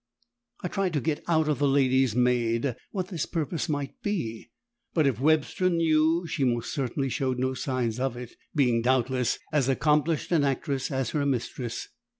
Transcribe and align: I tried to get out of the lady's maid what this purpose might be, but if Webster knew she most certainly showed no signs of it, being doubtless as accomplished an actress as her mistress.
I 0.63 0.67
tried 0.67 0.93
to 0.93 0.99
get 0.99 1.23
out 1.27 1.47
of 1.47 1.59
the 1.59 1.67
lady's 1.67 2.15
maid 2.15 2.75
what 2.89 3.09
this 3.09 3.27
purpose 3.27 3.69
might 3.69 4.01
be, 4.01 4.49
but 4.95 5.05
if 5.05 5.19
Webster 5.19 5.69
knew 5.69 6.25
she 6.25 6.43
most 6.43 6.73
certainly 6.73 7.07
showed 7.07 7.37
no 7.37 7.53
signs 7.53 7.99
of 7.99 8.17
it, 8.17 8.33
being 8.55 8.81
doubtless 8.81 9.37
as 9.53 9.69
accomplished 9.69 10.31
an 10.31 10.43
actress 10.43 10.89
as 10.89 11.11
her 11.11 11.23
mistress. 11.23 11.87